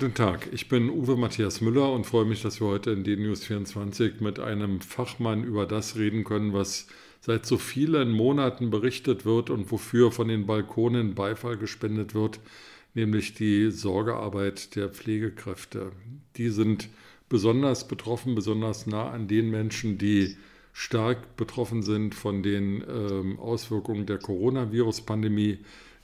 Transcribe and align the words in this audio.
Guten 0.00 0.14
Tag, 0.14 0.48
ich 0.52 0.68
bin 0.68 0.90
Uwe 0.90 1.16
Matthias 1.16 1.60
Müller 1.60 1.90
und 1.90 2.06
freue 2.06 2.24
mich, 2.24 2.40
dass 2.40 2.60
wir 2.60 2.68
heute 2.68 2.92
in 2.92 3.02
DNews 3.02 3.44
24 3.44 4.20
mit 4.20 4.38
einem 4.38 4.80
Fachmann 4.80 5.42
über 5.42 5.66
das 5.66 5.96
reden 5.96 6.22
können, 6.22 6.52
was 6.52 6.86
seit 7.20 7.44
so 7.46 7.58
vielen 7.58 8.12
Monaten 8.12 8.70
berichtet 8.70 9.24
wird 9.24 9.50
und 9.50 9.72
wofür 9.72 10.12
von 10.12 10.28
den 10.28 10.46
Balkonen 10.46 11.16
Beifall 11.16 11.56
gespendet 11.56 12.14
wird, 12.14 12.38
nämlich 12.94 13.34
die 13.34 13.72
Sorgearbeit 13.72 14.76
der 14.76 14.88
Pflegekräfte. 14.88 15.90
Die 16.36 16.50
sind 16.50 16.90
besonders 17.28 17.88
betroffen, 17.88 18.36
besonders 18.36 18.86
nah 18.86 19.10
an 19.10 19.26
den 19.26 19.50
Menschen, 19.50 19.98
die 19.98 20.36
stark 20.72 21.36
betroffen 21.36 21.82
sind 21.82 22.14
von 22.14 22.44
den 22.44 22.84
ähm, 22.88 23.40
Auswirkungen 23.40 24.06
der 24.06 24.18
Coronavirus-Pandemie, 24.18 25.58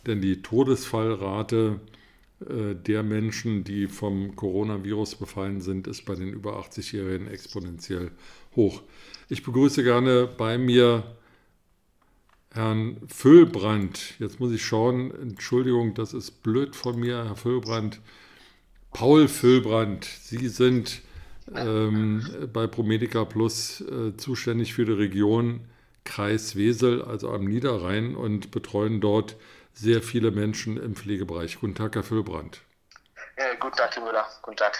denn 0.04 0.20
die 0.20 0.42
Todesfallrate 0.42 1.78
äh, 1.80 2.03
der 2.46 3.02
Menschen, 3.02 3.64
die 3.64 3.86
vom 3.86 4.36
Coronavirus 4.36 5.16
befallen 5.16 5.60
sind, 5.60 5.86
ist 5.86 6.04
bei 6.04 6.14
den 6.14 6.28
über 6.28 6.58
80-Jährigen 6.60 7.28
exponentiell 7.28 8.10
hoch. 8.56 8.82
Ich 9.28 9.42
begrüße 9.42 9.82
gerne 9.82 10.26
bei 10.26 10.58
mir 10.58 11.04
Herrn 12.54 12.98
Füllbrand. 13.08 14.14
Jetzt 14.20 14.38
muss 14.38 14.52
ich 14.52 14.64
schauen, 14.64 15.10
Entschuldigung, 15.10 15.94
das 15.94 16.14
ist 16.14 16.42
blöd 16.42 16.76
von 16.76 17.00
mir, 17.00 17.24
Herr 17.24 17.36
Füllbrand. 17.36 18.00
Paul 18.92 19.26
Füllbrand, 19.26 20.04
Sie 20.04 20.46
sind 20.48 21.02
ähm, 21.52 22.24
bei 22.52 22.68
Promedica 22.68 23.24
Plus 23.24 23.80
äh, 23.80 24.16
zuständig 24.16 24.72
für 24.72 24.84
die 24.84 24.92
Region 24.92 25.62
Kreis 26.04 26.54
Wesel, 26.54 27.02
also 27.02 27.30
am 27.30 27.44
Niederrhein, 27.44 28.14
und 28.14 28.52
betreuen 28.52 29.00
dort 29.00 29.36
sehr 29.74 30.02
viele 30.02 30.30
Menschen 30.30 30.76
im 30.76 30.94
Pflegebereich. 30.94 31.60
Guten 31.60 31.74
Tag, 31.74 31.96
Herr 31.96 32.02
Füllbrand. 32.02 32.62
Äh, 33.36 33.56
guten 33.60 33.76
Tag, 33.76 33.94
Herr 33.96 34.04
Müller. 34.04 34.24
Guten 34.42 34.56
Tag. 34.56 34.78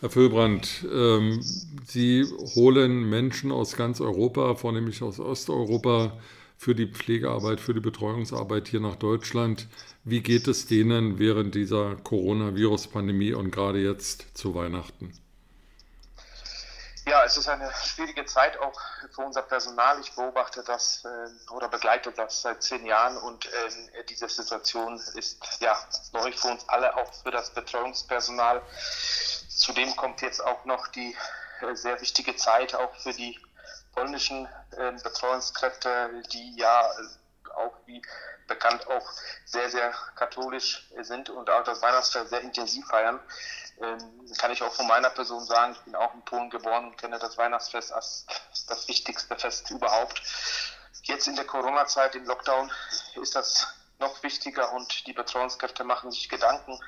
Herr 0.00 0.10
Füllbrand, 0.10 0.86
ähm, 0.92 1.40
Sie 1.86 2.24
holen 2.54 3.08
Menschen 3.08 3.50
aus 3.50 3.76
ganz 3.76 4.00
Europa, 4.00 4.54
vornehmlich 4.54 5.02
aus 5.02 5.18
Osteuropa, 5.18 6.18
für 6.56 6.74
die 6.74 6.86
Pflegearbeit, 6.86 7.60
für 7.60 7.72
die 7.72 7.80
Betreuungsarbeit 7.80 8.68
hier 8.68 8.80
nach 8.80 8.96
Deutschland. 8.96 9.68
Wie 10.04 10.20
geht 10.20 10.48
es 10.48 10.66
denen 10.66 11.18
während 11.18 11.54
dieser 11.54 11.96
Coronavirus-Pandemie 11.96 13.32
und 13.32 13.52
gerade 13.52 13.80
jetzt 13.80 14.36
zu 14.36 14.54
Weihnachten? 14.54 15.12
Ja, 17.18 17.24
es 17.24 17.36
ist 17.36 17.48
eine 17.48 17.68
schwierige 17.84 18.24
Zeit 18.26 18.56
auch 18.58 18.80
für 19.10 19.22
unser 19.22 19.42
Personal. 19.42 19.98
Ich 19.98 20.12
beobachte 20.12 20.62
das 20.62 21.04
äh, 21.04 21.50
oder 21.50 21.68
begleite 21.68 22.12
das 22.12 22.42
seit 22.42 22.62
zehn 22.62 22.86
Jahren 22.86 23.16
und 23.16 23.44
äh, 23.46 24.04
diese 24.08 24.28
Situation 24.28 24.94
ist 25.16 25.42
ja 25.58 25.76
neu 26.12 26.30
für 26.30 26.46
uns 26.46 26.68
alle, 26.68 26.96
auch 26.96 27.12
für 27.24 27.32
das 27.32 27.52
Betreuungspersonal. 27.52 28.62
Zudem 29.48 29.96
kommt 29.96 30.22
jetzt 30.22 30.40
auch 30.44 30.64
noch 30.64 30.86
die 30.86 31.16
äh, 31.62 31.74
sehr 31.74 32.00
wichtige 32.00 32.36
Zeit 32.36 32.76
auch 32.76 32.94
für 32.94 33.12
die 33.12 33.36
polnischen 33.94 34.46
äh, 34.76 34.92
Betreuungskräfte, 35.02 36.22
die 36.32 36.54
ja 36.54 36.88
auch 37.56 37.74
wie 37.86 38.00
bekannt 38.46 38.86
auch 38.86 39.10
sehr, 39.44 39.68
sehr 39.70 39.92
katholisch 40.14 40.88
sind 41.00 41.30
und 41.30 41.50
auch 41.50 41.64
das 41.64 41.82
Weihnachtsfest 41.82 42.30
sehr 42.30 42.42
intensiv 42.42 42.86
feiern. 42.86 43.18
Ähm, 43.80 44.26
kann 44.38 44.50
ich 44.50 44.62
auch 44.62 44.72
von 44.72 44.86
meiner 44.86 45.10
Person 45.10 45.44
sagen, 45.44 45.72
ich 45.72 45.80
bin 45.80 45.94
auch 45.94 46.12
in 46.14 46.22
Polen 46.22 46.50
geboren 46.50 46.86
und 46.86 46.98
kenne 46.98 47.18
das 47.18 47.38
Weihnachtsfest 47.38 47.92
als 47.92 48.26
das 48.66 48.88
wichtigste 48.88 49.36
Fest 49.36 49.70
überhaupt. 49.70 50.20
Jetzt 51.02 51.28
in 51.28 51.36
der 51.36 51.46
Corona-Zeit, 51.46 52.14
im 52.16 52.24
Lockdown, 52.26 52.70
ist 53.20 53.34
das 53.34 53.66
noch 53.98 54.22
wichtiger 54.22 54.72
und 54.72 55.06
die 55.06 55.12
Betreuungskräfte 55.12 55.84
machen 55.84 56.10
sich 56.10 56.28
Gedanken, 56.28 56.78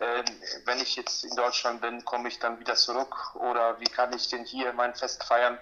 ähm, 0.00 0.24
wenn 0.64 0.80
ich 0.80 0.96
jetzt 0.96 1.24
in 1.24 1.36
Deutschland 1.36 1.80
bin, 1.80 2.04
komme 2.04 2.28
ich 2.28 2.38
dann 2.38 2.58
wieder 2.58 2.74
zurück 2.74 3.34
oder 3.36 3.78
wie 3.80 3.84
kann 3.84 4.12
ich 4.12 4.28
denn 4.28 4.44
hier 4.44 4.72
mein 4.72 4.94
Fest 4.94 5.24
feiern? 5.24 5.58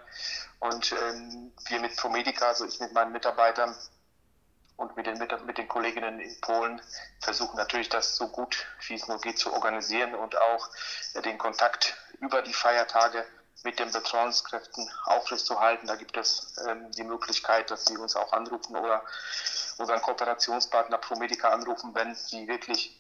Und 0.61 0.93
ähm, 0.93 1.53
wir 1.69 1.81
mit 1.81 1.97
Promedica, 1.97 2.47
also 2.47 2.65
ich 2.65 2.79
mit 2.79 2.93
meinen 2.93 3.13
Mitarbeitern, 3.13 3.77
und 4.77 4.97
mit 4.97 5.07
den, 5.07 5.19
mit 5.19 5.59
den 5.59 5.69
Kolleginnen 5.69 6.21
in 6.21 6.41
Polen 6.41 6.81
versuchen 7.21 7.57
natürlich 7.57 7.89
das 7.89 8.17
so 8.17 8.29
gut 8.29 8.67
wie 8.87 8.95
es 8.95 9.07
nur 9.07 9.21
geht 9.21 9.39
zu 9.39 9.53
organisieren 9.53 10.15
und 10.15 10.37
auch 10.37 10.69
den 11.25 11.39
Kontakt 11.39 11.97
über 12.21 12.43
die 12.43 12.53
Feiertage 12.53 13.25
mit 13.65 13.79
den 13.79 13.93
Betreuungskräften 13.93 14.91
aufrechtzuerhalten. 15.05 15.87
Da 15.87 15.97
gibt 15.97 16.17
es 16.17 16.57
ähm, 16.67 16.91
die 16.93 17.05
Möglichkeit, 17.05 17.71
dass 17.71 17.85
sie 17.85 17.97
uns 17.97 18.17
auch 18.17 18.33
anrufen 18.33 18.77
oder 18.77 19.05
unseren 19.79 20.03
Kooperationspartner 20.03 20.99
Promedica 20.99 21.49
anrufen, 21.51 21.95
wenn 21.95 22.15
sie 22.15 22.49
wirklich 22.49 22.99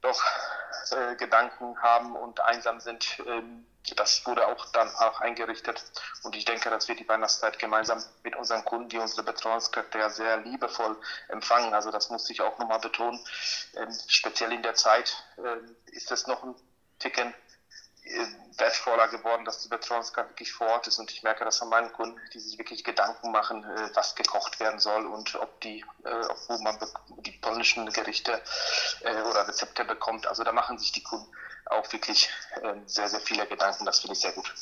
doch 0.00 0.22
äh, 0.92 1.16
Gedanken 1.16 1.80
haben 1.82 2.16
und 2.16 2.40
einsam 2.40 2.80
sind, 2.80 3.22
ähm, 3.26 3.66
das 3.94 4.26
wurde 4.26 4.46
auch 4.48 4.66
dann 4.72 4.88
auch 4.96 5.20
eingerichtet. 5.20 5.84
Und 6.24 6.34
ich 6.34 6.44
denke, 6.44 6.70
dass 6.70 6.88
wir 6.88 6.96
die 6.96 7.08
Weihnachtszeit 7.08 7.58
gemeinsam 7.58 8.02
mit 8.24 8.34
unseren 8.34 8.64
Kunden, 8.64 8.88
die 8.88 8.98
unsere 8.98 9.22
Betreuungskräfte 9.22 9.98
ja 9.98 10.10
sehr 10.10 10.38
liebevoll 10.38 10.96
empfangen. 11.28 11.72
Also 11.72 11.90
das 11.90 12.10
muss 12.10 12.28
ich 12.30 12.40
auch 12.40 12.58
nochmal 12.58 12.80
betonen. 12.80 13.20
Ähm, 13.76 13.88
speziell 14.08 14.52
in 14.52 14.62
der 14.62 14.74
Zeit 14.74 15.14
ähm, 15.38 15.76
ist 15.86 16.10
es 16.10 16.26
noch 16.26 16.42
ein 16.42 16.54
Ticken 16.98 17.28
äh, 17.28 17.45
wertvoller 18.58 19.08
geworden, 19.08 19.44
dass 19.44 19.62
die 19.62 19.68
Betreuungskraft 19.68 20.30
wirklich 20.30 20.52
vor 20.52 20.66
Ort 20.68 20.86
ist. 20.86 20.98
Und 20.98 21.10
ich 21.10 21.22
merke 21.22 21.44
das 21.44 21.60
an 21.62 21.68
meinen 21.68 21.92
Kunden, 21.92 22.18
die 22.32 22.40
sich 22.40 22.58
wirklich 22.58 22.84
Gedanken 22.84 23.32
machen, 23.32 23.64
äh, 23.64 23.90
was 23.94 24.14
gekocht 24.14 24.60
werden 24.60 24.80
soll 24.80 25.06
und 25.06 25.34
ob 25.36 25.60
die, 25.60 25.84
äh, 26.04 26.28
wo 26.48 26.58
man 26.58 26.78
die 27.24 27.32
polnischen 27.32 27.86
Gerichte 27.90 28.40
oder 29.02 29.46
Rezepte 29.46 29.84
bekommt. 29.84 30.26
Also 30.26 30.44
da 30.44 30.52
machen 30.52 30.78
sich 30.78 30.92
die 30.92 31.02
Kunden 31.02 31.26
auch 31.66 31.92
wirklich 31.92 32.28
ähm, 32.62 32.82
sehr, 32.86 33.08
sehr 33.08 33.20
viele 33.20 33.46
Gedanken. 33.46 33.84
Das 33.84 34.00
finde 34.00 34.14
ich 34.14 34.20
sehr 34.20 34.32
gut. 34.32 34.52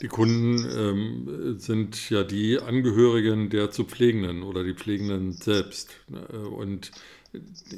Die 0.00 0.08
Kunden 0.08 0.58
ähm, 0.58 1.58
sind 1.58 2.10
ja 2.10 2.24
die 2.24 2.58
Angehörigen 2.58 3.48
der 3.48 3.70
zu 3.70 3.84
Pflegenden 3.84 4.42
oder 4.42 4.64
die 4.64 4.74
Pflegenden 4.74 5.32
selbst. 5.32 5.90
Und 6.08 6.90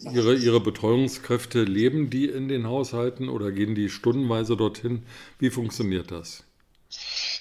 ihre, 0.03 0.35
ihre 0.35 0.61
Betreuungskräfte, 0.61 1.63
leben 1.63 2.11
die 2.11 2.27
in 2.27 2.49
den 2.49 2.67
Haushalten 2.67 3.29
oder 3.29 3.53
gehen 3.53 3.75
die 3.75 3.89
stundenweise 3.89 4.57
dorthin? 4.57 5.07
Wie 5.39 5.51
funktioniert 5.51 6.11
das? 6.11 6.43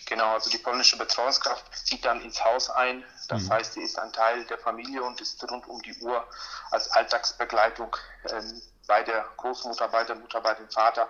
Genau, 0.06 0.34
also 0.34 0.50
die 0.50 0.58
polnische 0.58 0.98
Betreuungskraft 0.98 1.64
zieht 1.86 2.06
dann 2.06 2.22
ins 2.22 2.44
Haus 2.44 2.70
ein. 2.70 3.04
Das 3.28 3.44
mhm. 3.44 3.50
heißt, 3.52 3.74
sie 3.74 3.82
ist 3.82 3.98
ein 3.98 4.12
Teil 4.14 4.46
der 4.46 4.58
Familie 4.60 5.04
und 5.04 5.20
ist 5.20 5.44
rund 5.50 5.68
um 5.68 5.82
die 5.82 5.96
Uhr 6.02 6.24
als 6.72 6.90
Alltagsbegleitung 6.92 7.96
ähm, 8.30 8.62
bei 8.88 9.04
der 9.04 9.26
Großmutter, 9.38 9.88
bei 9.88 10.04
der 10.04 10.16
Mutter, 10.16 10.42
bei 10.42 10.54
dem 10.54 10.70
Vater 10.70 11.10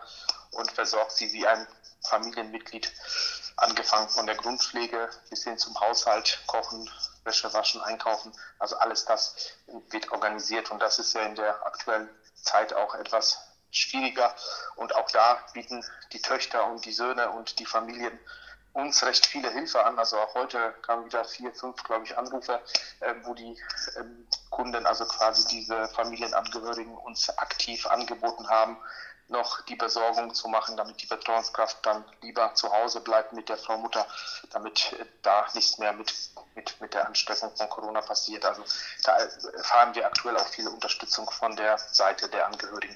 und 0.52 0.72
versorgt 0.72 1.12
sie 1.12 1.32
wie 1.34 1.46
ein 1.46 1.68
Familienmitglied, 2.10 2.92
angefangen 3.58 4.10
von 4.10 4.26
der 4.26 4.36
Grundpflege 4.36 5.10
bis 5.30 5.44
hin 5.44 5.58
zum 5.58 5.78
Haushalt, 5.80 6.42
Kochen, 6.48 6.90
Wäsche 7.26 7.54
waschen, 7.54 7.82
einkaufen. 7.82 8.32
Also 8.60 8.78
alles 8.78 9.06
das 9.06 9.36
wird 9.90 10.12
organisiert 10.12 10.72
und 10.72 10.80
das 10.80 11.00
ist 11.00 11.14
ja 11.14 11.22
in 11.22 11.36
der 11.36 11.66
aktuellen 11.66 12.10
Zeit 12.36 12.74
auch 12.74 12.96
etwas 12.96 13.40
schwieriger. 13.72 14.34
Und 14.76 14.96
auch 14.96 15.10
da 15.12 15.40
bieten 15.54 15.84
die 16.14 16.22
Töchter 16.22 16.66
und 16.68 16.86
die 16.86 16.94
Söhne 16.94 17.32
und 17.32 17.60
die 17.60 17.66
Familien 17.66 18.18
uns 18.76 19.04
recht 19.04 19.26
viele 19.26 19.50
Hilfe 19.52 19.84
an. 19.86 19.98
Also 19.98 20.20
auch 20.20 20.36
heute 20.36 20.74
kamen 20.82 21.06
wieder 21.06 21.24
vier, 21.24 21.54
fünf, 21.54 21.82
glaube 21.84 22.06
ich, 22.06 22.18
Anrufe, 22.18 22.62
äh, 23.00 23.14
wo 23.24 23.34
die 23.34 23.58
ähm, 23.98 24.28
Kunden, 24.50 24.86
also 24.86 25.06
quasi 25.06 25.48
diese 25.48 25.88
Familienangehörigen, 25.90 26.96
uns 26.98 27.30
aktiv 27.38 27.88
angeboten 27.88 28.50
haben, 28.50 28.78
noch 29.28 29.62
die 29.62 29.76
Besorgung 29.76 30.34
zu 30.34 30.50
machen, 30.50 30.78
damit 30.78 31.02
die 31.02 31.08
Betreuungskraft 31.08 31.86
dann 31.86 32.04
lieber 32.22 32.54
zu 32.54 32.72
Hause 32.72 33.00
bleibt 33.00 33.34
mit 33.34 33.50
der 33.50 33.58
Frau 33.58 33.78
Mutter, 33.78 34.06
damit 34.52 34.94
äh, 34.94 35.06
da 35.22 35.48
nichts 35.54 35.78
mehr 35.78 35.94
mit, 35.94 36.14
mit, 36.56 36.76
mit 36.82 36.94
der 36.94 37.08
Ansteckung 37.08 37.52
von 37.56 37.70
Corona 37.70 38.02
passiert. 38.02 38.46
Also 38.46 38.64
da 39.04 39.18
erfahren 39.58 39.94
wir 39.94 40.06
aktuell 40.06 40.38
auch 40.38 40.48
viele 40.48 40.70
Unterstützung 40.70 41.30
von 41.30 41.56
der 41.56 41.78
Seite 41.78 42.30
der 42.30 42.48
Angehörigen. 42.48 42.96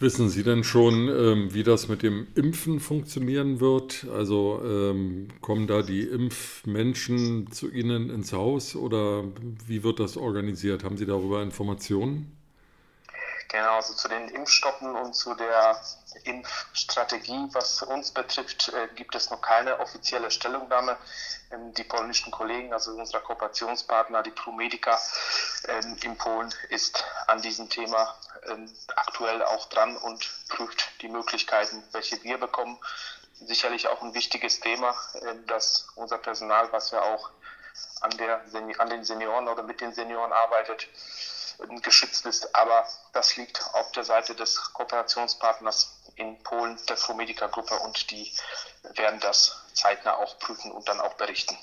Wissen 0.00 0.28
Sie 0.28 0.44
denn 0.44 0.62
schon, 0.62 1.08
ähm, 1.08 1.52
wie 1.52 1.64
das 1.64 1.88
mit 1.88 2.04
dem 2.04 2.28
Impfen 2.36 2.78
funktionieren 2.78 3.58
wird? 3.58 4.06
Also 4.14 4.60
ähm, 4.62 5.26
kommen 5.40 5.66
da 5.66 5.82
die 5.82 6.02
Impfmenschen 6.02 7.50
zu 7.50 7.68
Ihnen 7.68 8.08
ins 8.08 8.32
Haus 8.32 8.76
oder 8.76 9.24
wie 9.66 9.82
wird 9.82 9.98
das 9.98 10.16
organisiert? 10.16 10.84
Haben 10.84 10.98
Sie 10.98 11.06
darüber 11.06 11.42
Informationen? 11.42 12.32
Genau, 13.48 13.76
also 13.76 13.92
zu 13.94 14.08
den 14.08 14.28
Impfstoffen 14.28 14.94
und 14.94 15.16
zu 15.16 15.34
der 15.34 15.80
Impfstrategie, 16.24 17.48
was 17.52 17.82
uns 17.82 18.10
betrifft, 18.10 18.68
äh, 18.68 18.88
gibt 18.94 19.14
es 19.14 19.30
noch 19.30 19.40
keine 19.40 19.78
offizielle 19.80 20.30
Stellungnahme. 20.30 20.96
Ähm, 21.50 21.72
die 21.74 21.84
polnischen 21.84 22.30
Kollegen, 22.30 22.72
also 22.72 22.92
unser 22.92 23.20
Kooperationspartner, 23.20 24.22
die 24.22 24.30
ProMedica 24.30 25.00
ähm, 25.68 25.96
in 26.02 26.16
Polen, 26.16 26.52
ist 26.68 27.04
an 27.26 27.40
diesem 27.42 27.68
Thema 27.68 28.14
ähm, 28.46 28.72
aktuell 28.96 29.42
auch 29.42 29.68
dran 29.68 29.96
und 29.96 30.28
prüft 30.48 31.02
die 31.02 31.08
Möglichkeiten, 31.08 31.82
welche 31.92 32.22
wir 32.22 32.38
bekommen. 32.38 32.78
Sicherlich 33.40 33.86
auch 33.86 34.02
ein 34.02 34.14
wichtiges 34.14 34.58
Thema, 34.58 34.96
dass 35.46 35.86
unser 35.94 36.18
Personal, 36.18 36.72
was 36.72 36.90
ja 36.90 37.00
auch 37.02 37.30
an, 38.00 38.10
der, 38.16 38.42
an 38.78 38.90
den 38.90 39.04
Senioren 39.04 39.46
oder 39.46 39.62
mit 39.62 39.80
den 39.80 39.94
Senioren 39.94 40.32
arbeitet, 40.32 40.88
geschützt 41.82 42.26
ist. 42.26 42.54
Aber 42.54 42.86
das 43.12 43.36
liegt 43.36 43.62
auf 43.74 43.92
der 43.92 44.04
Seite 44.04 44.34
des 44.34 44.72
Kooperationspartners 44.72 45.97
in 46.18 46.38
Polen, 46.42 46.76
der 46.88 46.94
Promedica-Gruppe, 46.94 47.74
und 47.84 48.10
die 48.10 48.30
werden 48.96 49.20
das 49.20 49.64
zeitnah 49.72 50.14
auch 50.14 50.38
prüfen 50.38 50.72
und 50.72 50.88
dann 50.88 51.00
auch 51.00 51.14
berichten. 51.14 51.56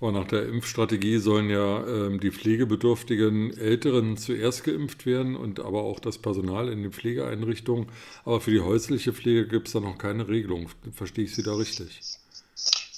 Aber 0.00 0.12
nach 0.12 0.28
der 0.28 0.46
Impfstrategie 0.46 1.18
sollen 1.18 1.50
ja 1.50 1.80
ähm, 1.80 2.20
die 2.20 2.30
pflegebedürftigen 2.30 3.58
Älteren 3.58 4.16
zuerst 4.16 4.62
geimpft 4.62 5.06
werden 5.06 5.34
und 5.36 5.58
aber 5.58 5.82
auch 5.82 5.98
das 5.98 6.18
Personal 6.18 6.68
in 6.68 6.82
den 6.82 6.92
Pflegeeinrichtungen. 6.92 7.90
Aber 8.24 8.40
für 8.40 8.52
die 8.52 8.60
häusliche 8.60 9.12
Pflege 9.12 9.48
gibt 9.48 9.66
es 9.66 9.72
da 9.72 9.80
noch 9.80 9.98
keine 9.98 10.28
Regelung. 10.28 10.70
Verstehe 10.94 11.24
ich 11.24 11.34
Sie 11.34 11.42
da 11.42 11.54
richtig? 11.54 12.00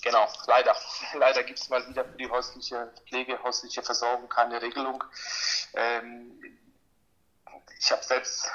Genau, 0.03 0.27
leider. 0.47 0.75
Leider 1.19 1.43
gibt 1.43 1.59
es 1.59 1.69
mal 1.69 1.87
wieder 1.89 2.05
für 2.05 2.17
die 2.17 2.29
häusliche 2.29 2.91
Pflege, 3.09 3.43
häusliche 3.43 3.83
Versorgung 3.83 4.29
keine 4.29 4.63
Regelung. 4.63 5.03
Ähm, 5.75 6.33
ich 7.79 7.91
habe 7.91 8.03
selbst 8.03 8.49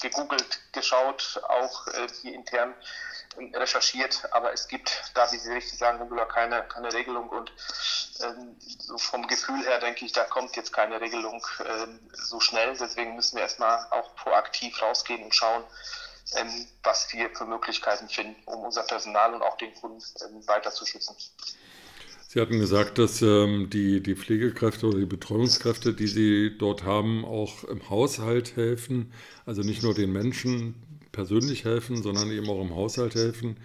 gegoogelt, 0.00 0.60
geschaut, 0.72 1.40
auch 1.48 1.86
äh, 1.88 2.08
hier 2.22 2.34
intern 2.34 2.74
recherchiert, 3.54 4.26
aber 4.32 4.52
es 4.52 4.68
gibt 4.68 5.10
da, 5.14 5.30
wie 5.30 5.36
Sie 5.36 5.52
richtig 5.52 5.78
sagen, 5.78 6.08
keine, 6.28 6.62
keine 6.68 6.92
Regelung 6.92 7.28
und 7.28 7.52
ähm, 8.20 8.56
so 8.78 8.96
vom 8.98 9.26
Gefühl 9.26 9.62
her 9.64 9.78
denke 9.78 10.04
ich, 10.04 10.12
da 10.12 10.24
kommt 10.24 10.56
jetzt 10.56 10.72
keine 10.72 11.00
Regelung 11.00 11.46
ähm, 11.64 12.00
so 12.12 12.40
schnell. 12.40 12.76
Deswegen 12.78 13.14
müssen 13.14 13.36
wir 13.36 13.42
erstmal 13.42 13.86
auch 13.90 14.14
proaktiv 14.16 14.80
rausgehen 14.80 15.22
und 15.22 15.34
schauen, 15.34 15.64
ähm, 16.36 16.68
was 16.82 17.12
wir 17.12 17.30
für 17.30 17.44
Möglichkeiten 17.44 18.08
finden, 18.08 18.42
um 18.46 18.64
unser 18.64 18.82
Personal 18.82 19.34
und 19.34 19.42
auch 19.42 19.56
den 19.58 19.74
Kunden 19.74 20.02
ähm, 20.24 20.46
weiter 20.48 20.72
zu 20.72 20.86
schützen. 20.86 21.16
Sie 22.36 22.42
hatten 22.42 22.60
gesagt, 22.60 22.98
dass 22.98 23.22
ähm, 23.22 23.70
die, 23.70 24.02
die 24.02 24.14
Pflegekräfte 24.14 24.86
oder 24.86 24.98
die 24.98 25.06
Betreuungskräfte, 25.06 25.94
die 25.94 26.06
Sie 26.06 26.52
dort 26.58 26.84
haben, 26.84 27.24
auch 27.24 27.64
im 27.64 27.88
Haushalt 27.88 28.56
helfen. 28.56 29.10
Also 29.46 29.62
nicht 29.62 29.82
nur 29.82 29.94
den 29.94 30.12
Menschen 30.12 30.74
persönlich 31.12 31.64
helfen, 31.64 32.02
sondern 32.02 32.30
eben 32.30 32.46
auch 32.50 32.60
im 32.60 32.74
Haushalt 32.74 33.14
helfen. 33.14 33.56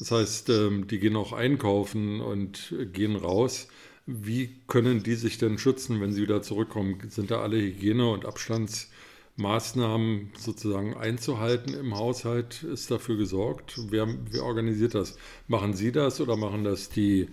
Das 0.00 0.10
heißt, 0.10 0.48
ähm, 0.48 0.88
die 0.88 0.98
gehen 0.98 1.14
auch 1.14 1.32
einkaufen 1.32 2.20
und 2.20 2.74
gehen 2.92 3.14
raus. 3.14 3.68
Wie 4.06 4.56
können 4.66 5.04
die 5.04 5.14
sich 5.14 5.38
denn 5.38 5.56
schützen, 5.56 6.00
wenn 6.00 6.12
sie 6.12 6.22
wieder 6.22 6.42
zurückkommen? 6.42 6.98
Sind 7.08 7.30
da 7.30 7.42
alle 7.42 7.58
Hygiene- 7.58 8.10
und 8.10 8.26
Abstandsmaßnahmen 8.26 10.32
sozusagen 10.36 10.96
einzuhalten 10.96 11.74
im 11.74 11.94
Haushalt? 11.94 12.64
Ist 12.64 12.90
dafür 12.90 13.18
gesorgt? 13.18 13.78
Wer, 13.88 14.08
wer 14.32 14.42
organisiert 14.42 14.96
das? 14.96 15.16
Machen 15.46 15.74
Sie 15.74 15.92
das 15.92 16.20
oder 16.20 16.36
machen 16.36 16.64
das 16.64 16.88
die 16.88 17.28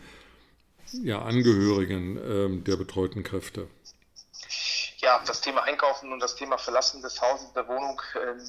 ja, 1.01 1.21
Angehörigen 1.21 2.17
ähm, 2.17 2.63
der 2.63 2.75
betreuten 2.75 3.23
Kräfte? 3.23 3.67
Ja, 4.97 5.21
das 5.25 5.41
Thema 5.41 5.63
Einkaufen 5.63 6.13
und 6.13 6.19
das 6.19 6.35
Thema 6.35 6.57
Verlassen 6.57 7.01
des 7.01 7.19
Hauses, 7.19 7.51
der 7.53 7.67
Wohnung 7.67 8.01
ähm, 8.15 8.39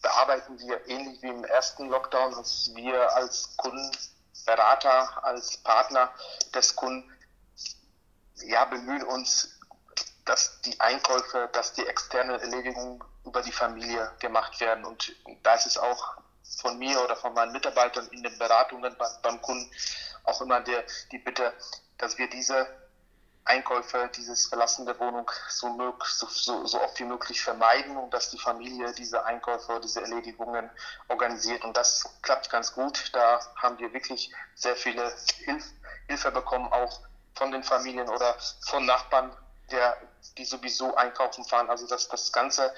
bearbeiten 0.00 0.58
wir 0.58 0.88
ähnlich 0.88 1.20
wie 1.22 1.28
im 1.28 1.44
ersten 1.44 1.88
Lockdown, 1.88 2.32
dass 2.32 2.70
wir 2.74 3.14
als 3.14 3.56
Kundenberater, 3.56 5.24
als 5.24 5.58
Partner 5.58 6.10
des 6.54 6.74
Kunden 6.74 7.10
ja, 8.46 8.64
bemühen 8.64 9.02
uns, 9.02 9.58
dass 10.24 10.60
die 10.62 10.78
Einkäufe, 10.80 11.48
dass 11.52 11.72
die 11.72 11.86
externe 11.86 12.40
Erledigungen 12.40 13.02
über 13.24 13.42
die 13.42 13.52
Familie 13.52 14.10
gemacht 14.20 14.60
werden. 14.60 14.84
Und 14.84 15.14
da 15.42 15.54
ist 15.54 15.66
es 15.66 15.76
auch 15.76 16.16
von 16.62 16.78
mir 16.78 17.02
oder 17.02 17.16
von 17.16 17.34
meinen 17.34 17.52
Mitarbeitern 17.52 18.08
in 18.08 18.22
den 18.22 18.38
Beratungen 18.38 18.96
beim 19.22 19.42
Kunden 19.42 19.70
auch 20.28 20.40
immer 20.40 20.60
der, 20.60 20.84
die 21.10 21.18
Bitte, 21.18 21.52
dass 21.96 22.18
wir 22.18 22.28
diese 22.28 22.66
Einkäufe, 23.48 24.10
dieses 24.14 24.46
Verlassen 24.46 24.84
der 24.84 24.98
Wohnung 25.00 25.30
so, 25.48 25.96
so, 26.04 26.66
so, 26.66 26.82
oft 26.82 26.98
wie 27.00 27.04
möglich 27.04 27.40
vermeiden 27.40 27.96
und 27.96 28.12
dass 28.12 28.28
die 28.30 28.38
Familie 28.38 28.92
diese 28.92 29.24
Einkäufe, 29.24 29.80
diese 29.82 30.02
Erledigungen 30.02 30.68
organisiert. 31.08 31.64
Und 31.64 31.74
das 31.76 32.04
klappt 32.20 32.50
ganz 32.50 32.74
gut. 32.74 33.10
Da 33.14 33.40
haben 33.56 33.78
wir 33.78 33.92
wirklich 33.94 34.30
sehr 34.54 34.76
viele 34.76 35.12
Hilf 35.44 35.64
Hilfe 36.08 36.30
bekommen, 36.30 36.70
auch 36.72 37.00
von 37.34 37.50
den 37.50 37.62
Familien 37.62 38.08
oder 38.08 38.36
von 38.66 38.84
Nachbarn, 38.86 39.34
der, 39.70 39.96
die 40.36 40.44
sowieso 40.44 40.94
einkaufen 40.96 41.44
fahren. 41.44 41.70
Also 41.70 41.86
das, 41.86 42.08
das 42.08 42.32
ganze 42.32 42.74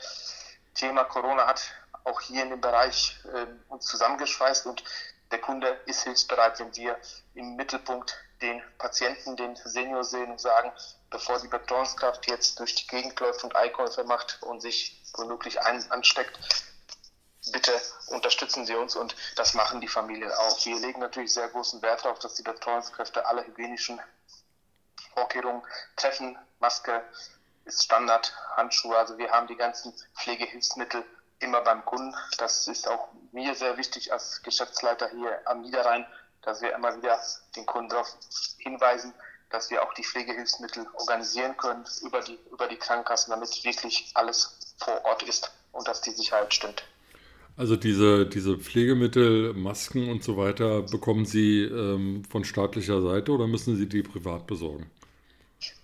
Thema 0.75 1.05
Corona 1.05 1.46
hat 1.46 1.62
auch 2.05 2.20
hier 2.20 2.43
in 2.43 2.50
dem 2.50 2.61
Bereich 2.61 3.19
äh, 3.32 3.46
uns 3.69 3.87
zusammengeschweißt 3.87 4.67
und 4.67 4.82
der 5.31 5.41
Kunde 5.41 5.81
ist 5.87 6.03
hilfsbereit, 6.03 6.59
wenn 6.59 6.75
wir 6.77 6.99
im 7.35 7.56
Mittelpunkt 7.56 8.17
den 8.43 8.62
Patienten, 8.79 9.37
den 9.37 9.55
Senior 9.56 10.05
sehen 10.05 10.31
und 10.31 10.41
sagen, 10.41 10.73
bevor 11.11 11.38
die 11.41 11.49
Betreuungskraft 11.49 12.29
jetzt 12.31 12.59
durch 12.59 12.75
die 12.75 12.87
Gegend 12.87 13.19
läuft 13.21 13.44
und 13.44 13.55
Einkäufe 13.55 14.05
macht 14.05 14.43
und 14.43 14.61
sich 14.61 15.03
womöglich 15.15 15.61
ein, 15.61 15.88
ansteckt, 15.91 16.38
bitte 17.53 17.73
unterstützen 18.09 18.67
Sie 18.67 18.75
uns 18.75 18.97
und 18.97 19.15
das 19.37 19.55
machen 19.55 19.81
die 19.81 19.88
Familien 19.88 20.31
auch. 20.32 20.65
Wir 20.65 20.79
legen 20.79 21.00
natürlich 21.00 21.32
sehr 21.32 21.49
großen 21.49 21.82
Wert 21.82 22.05
darauf, 22.05 22.19
dass 22.19 22.35
die 22.35 22.43
Betreuungskräfte 22.43 23.27
alle 23.27 23.47
hygienischen 23.47 24.00
Vorkehrungen 25.15 25.62
treffen. 25.97 26.38
Maske 26.59 27.03
ist 27.65 27.85
Standard, 27.85 28.35
Handschuhe, 28.56 28.97
also 28.97 29.19
wir 29.19 29.31
haben 29.31 29.47
die 29.47 29.56
ganzen 29.56 29.94
Pflegehilfsmittel 30.17 31.05
immer 31.40 31.60
beim 31.62 31.84
Kunden. 31.84 32.14
Das 32.38 32.69
ist 32.69 32.88
auch 32.88 33.08
mir 33.32 33.54
sehr 33.54 33.76
wichtig 33.76 34.12
als 34.12 34.42
Geschäftsleiter 34.42 35.08
hier 35.10 35.40
am 35.46 35.62
Niederrhein, 35.62 36.06
dass 36.42 36.62
wir 36.62 36.74
immer 36.74 36.96
wieder 36.96 37.19
den 37.56 37.67
Kunden 37.67 37.91
darauf 37.91 38.17
hinweisen, 38.58 39.12
dass 39.50 39.70
wir 39.70 39.82
auch 39.82 39.93
die 39.94 40.05
Pflegehilfsmittel 40.05 40.86
organisieren 40.94 41.56
können 41.56 41.84
über 42.03 42.20
die, 42.20 42.38
über 42.53 42.69
die 42.69 42.76
Krankenkassen, 42.76 43.31
damit 43.31 43.65
wirklich 43.65 44.10
alles 44.15 44.74
vor 44.79 45.05
Ort 45.05 45.22
ist 45.24 45.53
und 45.72 45.86
dass 45.88 46.00
die 46.00 46.10
Sicherheit 46.10 46.55
stimmt. 46.55 46.84
Also 47.56 47.76
diese, 47.76 48.26
diese 48.26 48.56
Pflegemittel, 48.56 49.53
Masken 49.55 50.08
und 50.08 50.24
so 50.24 50.36
weiter, 50.36 50.82
bekommen 50.82 51.26
Sie 51.26 51.62
ähm, 51.62 52.24
von 52.24 52.44
staatlicher 52.44 53.03
Seite 53.03 53.32
oder 53.32 53.46
müssen 53.46 53.76
Sie 53.76 53.86
die 53.86 54.03
privat 54.03 54.46
besorgen? 54.46 54.91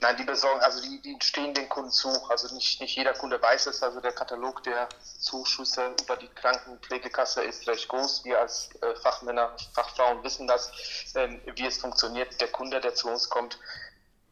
Nein, 0.00 0.16
die 0.16 0.25
besorgen, 0.25 0.61
also 0.61 0.80
die, 0.80 1.00
die 1.02 1.16
stehen 1.23 1.52
den 1.52 1.68
Kunden 1.68 1.90
zu. 1.90 2.09
Also 2.30 2.54
nicht, 2.54 2.80
nicht 2.80 2.97
jeder 2.97 3.12
Kunde 3.12 3.40
weiß 3.40 3.66
es. 3.66 3.83
Also 3.83 4.00
der 4.00 4.12
Katalog 4.12 4.62
der 4.62 4.88
Zuschüsse 5.18 5.95
über 6.02 6.16
die 6.16 6.28
Krankenpflegekasse 6.28 7.42
ist 7.42 7.66
recht 7.68 7.88
groß. 7.88 8.25
Wir 8.25 8.40
als 8.40 8.71
äh, 8.83 8.95
Fachmänner, 8.97 9.54
Fachfrauen 9.75 10.23
wissen 10.23 10.47
das, 10.47 10.71
ähm, 11.14 11.40
wie 11.54 11.66
es 11.66 11.78
funktioniert. 11.78 12.40
Der 12.40 12.49
Kunde, 12.49 12.80
der 12.80 12.95
zu 12.95 13.09
uns 13.09 13.28
kommt, 13.28 13.59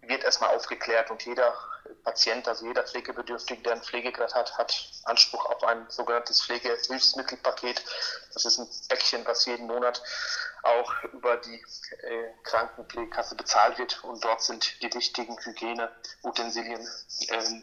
wird 0.08 0.24
erstmal 0.24 0.54
aufgeklärt 0.54 1.10
und 1.10 1.24
jeder 1.24 1.54
Patient, 2.02 2.46
also 2.48 2.66
jeder 2.66 2.84
Pflegebedürftige, 2.84 3.62
der 3.62 3.72
einen 3.72 3.82
Pflegegrad 3.82 4.34
hat, 4.34 4.56
hat 4.56 4.90
Anspruch 5.04 5.44
auf 5.46 5.62
ein 5.64 5.86
sogenanntes 5.88 6.42
Pflegehilfsmittelpaket. 6.42 7.84
Das 8.32 8.44
ist 8.44 8.58
ein 8.58 8.68
Päckchen, 8.88 9.26
was 9.26 9.46
jeden 9.46 9.66
Monat 9.66 10.02
auch 10.62 10.92
über 11.12 11.36
die 11.36 11.62
äh, 12.02 12.30
Krankenpflegekasse 12.42 13.34
bezahlt 13.34 13.78
wird 13.78 14.02
und 14.04 14.24
dort 14.24 14.42
sind 14.42 14.82
die 14.82 14.92
wichtigen 14.94 15.36
Hygieneutensilien 15.38 16.88
äh, 17.28 17.60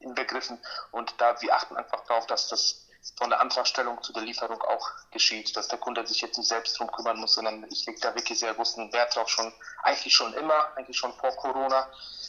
inbegriffen 0.00 0.58
und 0.90 1.14
da 1.18 1.40
wir 1.40 1.54
achten 1.54 1.76
einfach 1.76 2.04
darauf, 2.04 2.26
dass 2.26 2.48
das 2.48 2.83
von 3.16 3.30
der 3.30 3.40
Antragstellung 3.40 4.02
zu 4.02 4.12
der 4.12 4.22
Lieferung 4.22 4.60
auch 4.62 4.90
geschieht, 5.10 5.56
dass 5.56 5.68
der 5.68 5.78
Kunde 5.78 6.06
sich 6.06 6.20
jetzt 6.20 6.38
nicht 6.38 6.48
selbst 6.48 6.78
drum 6.78 6.90
kümmern 6.90 7.18
muss, 7.18 7.34
sondern 7.34 7.66
ich 7.70 7.86
lege 7.86 8.00
da 8.00 8.14
wirklich 8.14 8.38
sehr 8.38 8.54
großen 8.54 8.92
Wert 8.92 9.14
drauf, 9.14 9.28
schon 9.28 9.52
eigentlich 9.82 10.14
schon 10.14 10.32
immer, 10.34 10.76
eigentlich 10.76 10.96
schon 10.96 11.12
vor 11.14 11.30
Corona 11.36 11.86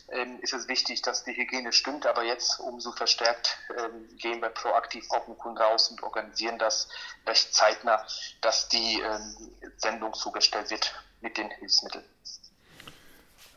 ähm, 0.09 0.39
ist 0.41 0.53
es 0.53 0.67
wichtig, 0.67 1.01
dass 1.01 1.23
die 1.23 1.35
Hygiene 1.35 1.73
stimmt, 1.73 2.05
aber 2.05 2.23
jetzt 2.23 2.59
umso 2.59 2.91
verstärkt 2.91 3.57
ähm, 3.71 4.17
gehen 4.17 4.41
wir 4.41 4.49
proaktiv 4.49 5.05
auf 5.09 5.25
den 5.25 5.37
Kunden 5.37 5.57
raus 5.57 5.89
und 5.89 6.03
organisieren 6.03 6.59
das 6.59 6.89
recht 7.25 7.53
zeitnah, 7.53 8.05
dass 8.41 8.69
die 8.69 9.01
ähm, 9.01 9.51
Sendung 9.77 10.13
zugestellt 10.13 10.69
wird 10.69 10.93
mit 11.21 11.37
den 11.37 11.49
Hilfsmitteln. 11.49 12.03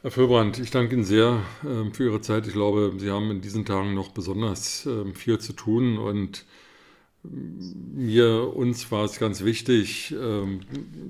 Herr 0.00 0.12
Föbrand, 0.12 0.58
ich 0.58 0.70
danke 0.70 0.94
Ihnen 0.94 1.04
sehr 1.04 1.42
äh, 1.64 1.92
für 1.92 2.04
Ihre 2.04 2.20
Zeit. 2.20 2.46
Ich 2.46 2.52
glaube, 2.52 2.94
Sie 2.98 3.10
haben 3.10 3.30
in 3.30 3.40
diesen 3.40 3.66
Tagen 3.66 3.94
noch 3.94 4.10
besonders 4.10 4.86
äh, 4.86 5.12
viel 5.12 5.38
zu 5.40 5.52
tun 5.52 5.98
und 5.98 6.46
mir, 7.22 8.54
uns 8.54 8.90
war 8.92 9.04
es 9.04 9.18
ganz 9.18 9.42
wichtig, 9.42 10.14
ähm, 10.18 10.60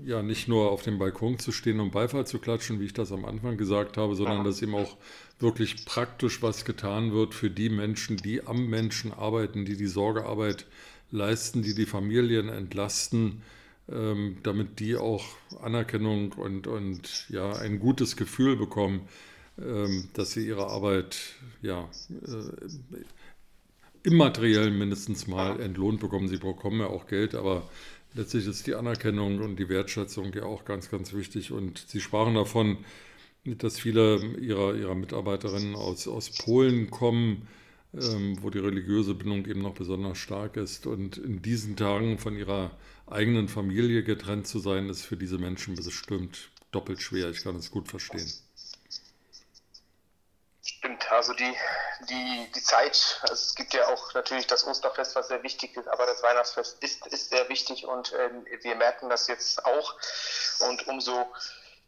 ja 0.07 0.23
nicht 0.23 0.49
nur 0.49 0.71
auf 0.71 0.83
dem 0.83 0.99
Balkon 0.99 1.39
zu 1.39 1.53
stehen 1.53 1.81
und 1.81 1.93
Beifall 1.93 2.27
zu 2.27 2.39
klatschen, 2.39 2.81
wie 2.81 2.87
ich 2.87 2.95
das 2.95 3.13
am 3.13 3.25
Anfang 3.25 3.57
gesagt 3.57 3.97
habe, 3.97 4.15
sondern 4.15 4.45
dass 4.45 4.63
eben 4.63 4.75
auch 4.75 4.97
wirklich 5.39 5.85
praktisch 5.85 6.43
was 6.43 6.65
getan 6.65 7.13
wird 7.13 7.35
für 7.35 7.51
die 7.51 7.69
Menschen, 7.69 8.17
die 8.17 8.47
am 8.47 8.69
Menschen 8.69 9.13
arbeiten, 9.13 9.65
die 9.65 9.77
die 9.77 9.87
Sorgearbeit 9.87 10.67
leisten, 11.11 11.63
die 11.63 11.75
die 11.75 11.87
Familien 11.87 12.49
entlasten, 12.49 13.43
ähm, 13.91 14.39
damit 14.43 14.81
die 14.81 14.97
auch 14.97 15.25
Anerkennung 15.63 16.33
und, 16.33 16.67
und 16.67 17.29
ja, 17.29 17.53
ein 17.53 17.79
gutes 17.79 18.17
Gefühl 18.17 18.57
bekommen, 18.57 19.09
ähm, 19.61 20.09
dass 20.15 20.33
sie 20.33 20.47
ihre 20.47 20.69
Arbeit 20.69 21.19
ja, 21.63 21.89
äh, 22.11 22.97
immateriell 24.03 24.71
mindestens 24.71 25.27
mal 25.27 25.61
entlohnt 25.61 26.01
bekommen. 26.01 26.29
Sie 26.29 26.39
bekommen 26.39 26.81
ja 26.81 26.87
auch 26.87 27.07
Geld, 27.07 27.35
aber 27.35 27.69
letztlich 28.15 28.47
ist 28.47 28.67
die 28.67 28.75
Anerkennung 28.75 29.41
und 29.41 29.57
die 29.57 29.69
Wertschätzung 29.69 30.33
ja 30.35 30.45
auch 30.45 30.65
ganz, 30.65 30.91
ganz 30.91 31.13
wichtig. 31.13 31.53
Und 31.53 31.85
Sie 31.87 32.01
sprachen 32.01 32.35
davon, 32.35 32.79
dass 33.45 33.79
viele 33.79 34.37
ihrer, 34.41 34.75
ihrer 34.75 34.95
Mitarbeiterinnen 34.95 35.75
aus, 35.75 36.09
aus 36.09 36.31
Polen 36.31 36.91
kommen, 36.91 37.49
ähm, 37.95 38.39
wo 38.43 38.51
die 38.51 38.59
religiöse 38.59 39.15
Bindung 39.15 39.47
eben 39.47 39.63
noch 39.63 39.75
besonders 39.75 40.19
stark 40.19 40.57
ist. 40.57 40.87
Und 40.87 41.17
in 41.17 41.43
diesen 41.43 41.77
Tagen 41.77 42.19
von 42.19 42.37
ihrer 42.37 42.77
eigenen 43.07 43.49
Familie 43.49 44.03
getrennt 44.03 44.47
zu 44.47 44.59
sein, 44.59 44.89
ist 44.89 45.03
für 45.03 45.17
diese 45.17 45.39
Menschen 45.39 45.75
bestimmt 45.77 46.51
doppelt 46.71 47.01
schwer. 47.01 47.31
Ich 47.31 47.43
kann 47.43 47.57
es 47.57 47.71
gut 47.71 47.89
verstehen. 47.89 48.31
Also 51.19 51.33
die, 51.33 51.53
die, 52.09 52.49
die 52.55 52.63
Zeit, 52.63 53.19
also 53.23 53.35
es 53.35 53.57
gibt 53.57 53.75
ja 53.75 53.89
auch 53.89 54.15
natürlich 54.15 54.47
das 54.47 54.65
Osterfest, 54.65 55.17
was 55.17 55.27
sehr 55.27 55.43
wichtig 55.43 55.77
ist, 55.77 55.89
aber 55.89 56.07
das 56.07 56.23
Weihnachtsfest 56.23 56.81
ist, 56.81 57.05
ist 57.09 57.31
sehr 57.31 57.49
wichtig 57.49 57.87
und 57.87 58.13
ähm, 58.17 58.47
wir 58.63 58.77
merken 58.77 59.09
das 59.09 59.27
jetzt 59.27 59.65
auch. 59.65 59.97
Und 60.61 60.87
umso 60.87 61.27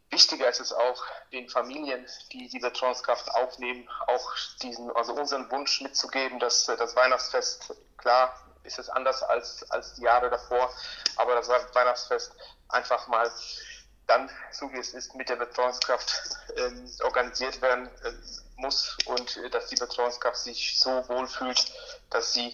wichtiger 0.09 0.49
ist 0.49 0.59
es 0.59 0.73
auch, 0.73 1.05
den 1.31 1.47
Familien, 1.47 2.05
die 2.33 2.49
die 2.49 2.59
Betreuungskraft 2.59 3.31
aufnehmen, 3.31 3.89
auch 4.07 4.33
diesen, 4.63 4.93
also 4.97 5.13
unseren 5.13 5.49
Wunsch 5.49 5.79
mitzugeben, 5.79 6.37
dass 6.39 6.65
das 6.65 6.93
Weihnachtsfest, 6.97 7.73
klar, 7.95 8.37
ist 8.63 8.79
es 8.79 8.89
anders 8.89 9.23
als, 9.23 9.63
als 9.71 9.93
die 9.93 10.01
Jahre 10.01 10.29
davor, 10.29 10.75
aber 11.15 11.35
das 11.35 11.47
Weihnachtsfest 11.47 12.33
einfach 12.67 13.07
mal 13.07 13.31
dann, 14.07 14.29
so 14.51 14.71
wie 14.73 14.77
es 14.77 14.93
ist, 14.93 15.15
mit 15.15 15.29
der 15.29 15.37
Betreuungskraft 15.37 16.13
ähm, 16.57 16.89
organisiert 17.03 17.61
werden 17.61 17.87
äh, 18.03 18.11
muss 18.57 18.97
und 19.05 19.37
äh, 19.37 19.49
dass 19.49 19.67
die 19.67 19.75
Betreuungskraft 19.75 20.37
sich 20.37 20.79
so 20.79 20.89
wohl 21.07 21.27
fühlt, 21.27 21.71
dass 22.09 22.33
sie 22.33 22.53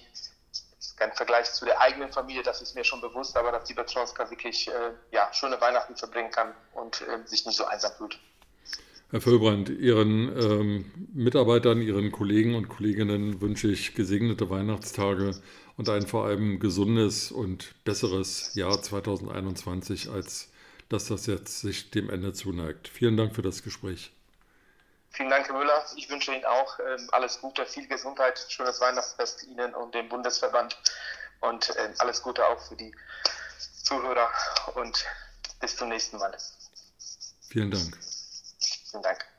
kein 0.98 1.13
Vergleich 1.13 1.51
zu 1.54 1.66
der 1.66 1.80
eigenen 1.80 2.12
Familie, 2.12 2.44
das 2.44 2.62
ist 2.62 2.75
mir 2.75 2.84
schon 2.84 3.01
bewusst, 3.01 3.38
aber 3.38 3.51
dass 3.51 3.66
die 3.66 3.74
Betreuungskraft 3.74 4.32
wirklich 4.32 4.68
äh, 4.68 4.72
ja, 5.12 5.32
schöne 5.32 5.60
Weihnachten 5.62 5.96
verbringen 5.96 6.32
kann 6.32 6.54
und 6.74 7.01
äh, 7.01 7.27
sich 7.27 7.46
nicht 7.46 7.56
so 7.56 7.66
einsam 7.66 7.92
fühlt. 7.98 8.20
Herr 9.10 9.22
Völlbrand, 9.22 9.70
Ihren 9.70 10.38
ähm, 10.38 11.10
Mitarbeitern, 11.13 11.82
Ihren 11.82 12.12
Kollegen 12.12 12.56
und 12.56 12.68
Kolleginnen 12.68 13.39
wünsche 13.39 13.70
ich 13.70 13.96
gesegnete 13.96 14.50
Weihnachtstage 14.50 15.32
und 15.77 15.88
ein 15.88 16.08
vor 16.08 16.25
allem 16.25 16.60
gesundes 16.60 17.32
und 17.32 17.74
besseres 17.86 18.54
Jahr 18.56 18.82
2021, 18.82 20.10
als 20.10 20.50
dass 20.89 21.08
das 21.08 21.25
jetzt 21.25 21.62
sich 21.62 21.91
dem 21.91 22.10
Ende 22.10 22.34
zuneigt. 22.34 22.88
Vielen 22.88 23.17
Dank 23.17 23.36
für 23.36 23.41
das 23.41 23.63
Gespräch. 23.63 24.12
Vielen 25.12 25.29
Dank, 25.29 25.48
Herr 25.48 25.58
Müller. 25.58 25.84
Ich 25.96 26.10
wünsche 26.10 26.34
Ihnen 26.34 26.46
auch 26.46 26.79
ähm, 26.79 27.10
alles 27.12 27.41
Gute, 27.41 27.65
viel 27.65 27.88
Gesundheit, 27.88 28.46
schönes 28.50 28.79
Weihnachtsfest 28.79 29.44
Ihnen 29.44 29.74
und 29.74 29.96
dem 29.96 30.10
Bundesverband 30.10 30.77
und 31.41 31.74
ähm, 31.77 31.94
alles 31.98 32.22
Gute 32.22 32.46
auch 32.46 32.60
für 32.67 32.75
die 32.75 32.94
Zuhörer 33.84 34.29
und 34.75 35.06
bis 35.60 35.75
zum 35.75 35.89
nächsten 35.89 36.17
Mal. 36.17 36.38
Vielen 38.91 39.03
Dank. 39.03 39.37